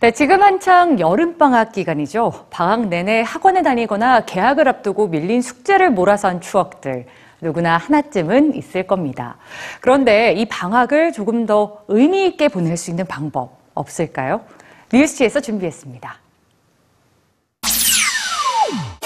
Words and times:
네, 0.00 0.12
지금 0.12 0.42
한창 0.42 0.98
여름방학 0.98 1.72
기간이죠. 1.72 2.46
방학 2.48 2.88
내내 2.88 3.20
학원에 3.20 3.60
다니거나 3.60 4.24
개학을 4.24 4.66
앞두고 4.66 5.08
밀린 5.08 5.42
숙제를 5.42 5.90
몰아서 5.90 6.28
한 6.28 6.40
추억들. 6.40 7.04
누구나 7.42 7.76
하나쯤은 7.76 8.54
있을 8.56 8.86
겁니다. 8.86 9.36
그런데 9.82 10.32
이 10.32 10.46
방학을 10.46 11.12
조금 11.12 11.44
더 11.44 11.82
의미 11.88 12.24
있게 12.24 12.48
보낼 12.48 12.78
수 12.78 12.88
있는 12.88 13.06
방법 13.06 13.58
없을까요? 13.74 14.40
뉴스지에서 14.90 15.40
준비했습니다. 15.40 16.16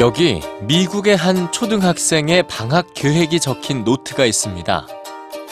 여기 0.00 0.40
미국의 0.62 1.16
한 1.16 1.52
초등학생의 1.52 2.48
방학 2.48 2.94
계획이 2.94 3.38
적힌 3.38 3.84
노트가 3.84 4.24
있습니다. 4.24 4.88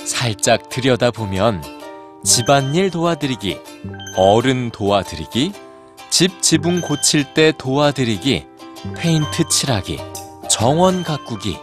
살짝 0.05 0.69
들여다보면 0.69 1.78
집안일 2.29 2.91
도와드리기, 2.91 3.59
어른 4.15 4.69
도와드리기, 4.69 5.51
집 6.11 6.43
지붕 6.43 6.83
고칠 6.83 7.33
때 7.33 7.55
도와드리기, 7.57 8.45
페인트 8.99 9.49
칠하기, 9.49 9.99
정원 10.51 11.03
가꾸기. 11.03 11.57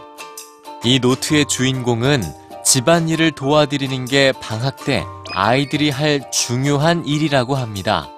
이 0.82 0.98
노트의 0.98 1.46
주인공은 1.46 2.24
집안일을 2.64 3.30
도와드리는 3.30 4.06
게 4.06 4.32
방학 4.40 4.84
때 4.84 5.04
아이들이 5.32 5.88
할 5.88 6.32
중요한 6.32 7.06
일이라고 7.06 7.54
합니다. 7.54 8.10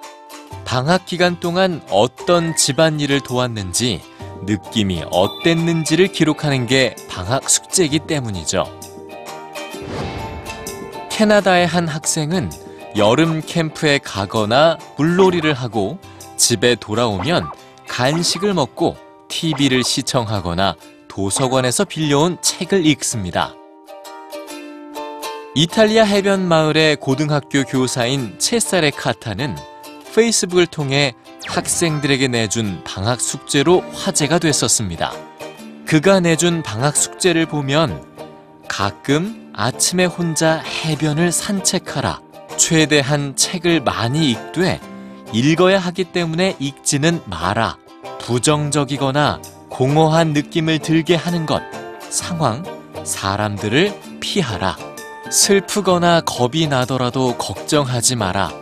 방학 0.65 1.05
기간 1.05 1.39
동안 1.39 1.83
어떤 1.91 2.55
집안일을 2.55 3.21
도왔는지 3.21 4.01
느낌이 4.47 5.03
어땠는지를 5.11 6.07
기록하는 6.07 6.65
게 6.65 6.95
방학 7.11 7.47
숙제이기 7.47 7.99
때문이죠. 7.99 8.78
캐나다의 11.19 11.67
한 11.67 11.85
학생은 11.85 12.49
여름 12.95 13.41
캠프에 13.45 13.97
가거나 13.97 14.77
물놀이를 14.95 15.53
하고 15.53 15.99
집에 16.37 16.75
돌아오면 16.75 17.45
간식을 17.89 18.53
먹고 18.53 18.95
TV를 19.27 19.83
시청하거나 19.83 20.77
도서관에서 21.09 21.83
빌려온 21.83 22.37
책을 22.39 22.85
읽습니다. 22.85 23.53
이탈리아 25.55 26.05
해변 26.05 26.47
마을의 26.47 26.95
고등학교 26.95 27.65
교사인 27.65 28.39
채살의 28.39 28.91
카타는 28.91 29.57
페이스북을 30.15 30.67
통해 30.67 31.15
학생들에게 31.47 32.29
내준 32.29 32.81
방학 32.85 33.19
숙제로 33.19 33.81
화제가 33.91 34.39
됐었습니다. 34.39 35.11
그가 35.85 36.21
내준 36.21 36.63
방학 36.63 36.95
숙제를 36.95 37.45
보면 37.45 38.05
가끔 38.69 39.48
아침에 39.61 40.05
혼자 40.05 40.59
해변을 40.59 41.33
산책하라. 41.33 42.21
최대한 42.55 43.35
책을 43.35 43.81
많이 43.81 44.31
읽되 44.31 44.79
읽어야 45.33 45.79
하기 45.79 46.05
때문에 46.13 46.55
읽지는 46.59 47.21
마라. 47.25 47.77
부정적이거나 48.19 49.41
공허한 49.69 50.31
느낌을 50.31 50.79
들게 50.79 51.15
하는 51.15 51.45
것. 51.45 51.61
상황, 52.09 52.63
사람들을 53.03 54.19
피하라. 54.21 54.77
슬프거나 55.29 56.21
겁이 56.21 56.67
나더라도 56.67 57.35
걱정하지 57.35 58.15
마라. 58.15 58.53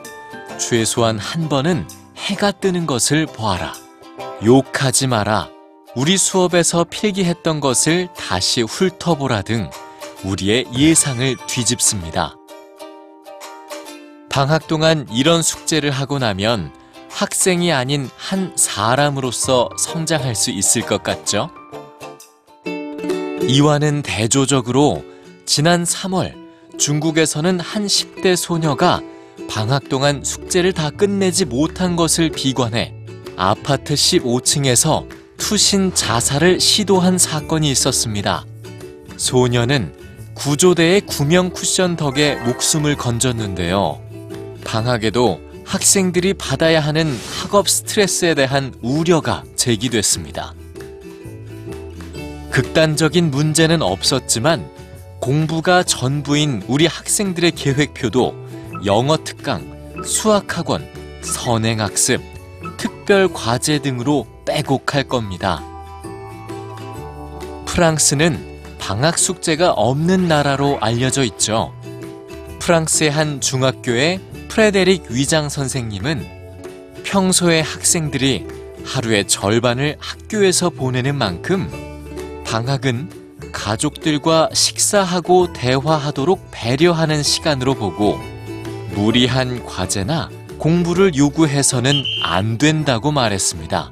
최소한 0.58 1.20
한 1.20 1.48
번은 1.48 1.88
해가 2.18 2.54
뜨는 2.54 2.88
것을 2.88 3.28
보아라. 3.28 3.72
욕하지 4.44 5.06
마라. 5.06 5.48
우리 5.96 6.18
수업에서 6.18 6.86
필기했던 6.86 7.60
것을 7.60 8.08
다시 8.18 8.64
훑어보라 8.64 9.44
등 9.44 9.70
우리의 10.24 10.66
예상을 10.76 11.36
뒤집습니다. 11.48 12.36
방학 14.30 14.68
동안 14.68 15.08
이런 15.12 15.42
숙제를 15.42 15.92
하고 15.92 16.20
나면 16.20 16.72
학생이 17.10 17.72
아닌 17.72 18.10
한 18.18 18.54
사람으로서 18.56 19.70
성장할 19.78 20.36
수 20.36 20.52
있을 20.52 20.82
것 20.82 21.02
같죠? 21.04 21.50
이와는 23.48 24.02
대조적으로 24.02 25.04
지난 25.46 25.84
3월 25.84 26.36
중국에서는 26.78 27.60
한 27.60 27.88
10대 27.88 28.36
소녀가 28.36 29.02
방학 29.50 29.88
동안 29.90 30.24
숙제를 30.24 30.74
다 30.74 30.90
끝내지 30.90 31.46
못한 31.46 31.96
것을 31.96 32.30
비관해 32.30 32.94
아파트 33.36 33.94
15층에서 33.94 35.08
투신 35.38 35.94
자살을 35.94 36.60
시도한 36.60 37.18
사건이 37.18 37.72
있었습니다. 37.72 38.46
소녀는 39.16 40.07
구조대의 40.38 41.02
구명 41.02 41.50
쿠션 41.50 41.96
덕에 41.96 42.36
목숨을 42.36 42.96
건졌는데요. 42.96 44.00
방학에도 44.64 45.42
학생들이 45.66 46.36
받아야 46.36 46.80
하는 46.80 47.12
학업 47.42 47.68
스트레스에 47.68 48.36
대한 48.36 48.74
우려가 48.82 49.44
제기됐습니다. 49.56 50.54
극단적인 52.52 53.32
문제는 53.32 53.82
없었지만 53.82 54.70
공부가 55.20 55.82
전부인 55.82 56.64
우리 56.68 56.86
학생들의 56.86 57.52
계획표도 57.52 58.36
영어 58.86 59.18
특강, 59.18 59.66
수학학원, 60.06 60.88
선행학습, 61.24 62.22
특별 62.78 63.28
과제 63.34 63.80
등으로 63.80 64.28
빼곡할 64.46 65.06
겁니다. 65.06 65.64
프랑스는 67.66 68.57
방학 68.88 69.20
숙제가 69.20 69.74
없는 69.74 70.30
나라로 70.30 70.78
알려져 70.80 71.26
있죠. 71.26 71.74
프랑스의 72.60 73.12
한 73.12 73.42
중학교의 73.42 74.22
프레데릭 74.48 75.08
위장 75.10 75.50
선생님은 75.50 76.26
평소에 77.04 77.60
학생들이 77.60 78.48
하루의 78.86 79.28
절반을 79.28 79.98
학교에서 80.00 80.70
보내는 80.70 81.18
만큼 81.18 81.70
방학은 82.46 83.52
가족들과 83.52 84.52
식사하고 84.54 85.52
대화하도록 85.52 86.48
배려하는 86.52 87.24
시간으로 87.24 87.74
보고 87.74 88.18
무리한 88.92 89.66
과제나 89.66 90.30
공부를 90.60 91.14
요구해서는 91.18 91.92
안 92.24 92.58
된다고 92.58 93.12
말했습니다. 93.12 93.92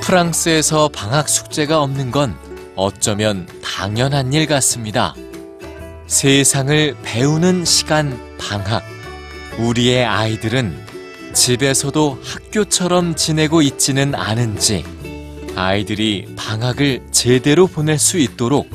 프랑스에서 0.00 0.88
방학 0.88 1.28
숙제가 1.28 1.82
없는 1.82 2.10
건 2.10 2.53
어쩌면 2.76 3.46
당연한 3.62 4.32
일 4.32 4.46
같습니다. 4.46 5.14
세상을 6.06 6.96
배우는 7.02 7.64
시간 7.64 8.18
방학. 8.38 8.82
우리의 9.58 10.04
아이들은 10.04 10.84
집에서도 11.32 12.18
학교처럼 12.22 13.14
지내고 13.14 13.62
있지는 13.62 14.14
않은지 14.14 14.84
아이들이 15.54 16.26
방학을 16.36 17.06
제대로 17.12 17.66
보낼 17.66 17.98
수 17.98 18.18
있도록 18.18 18.68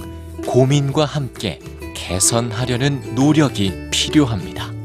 고민과 0.46 1.06
함께 1.06 1.60
개선하려는 1.96 3.16
노력이 3.16 3.90
필요합니다. 3.92 4.79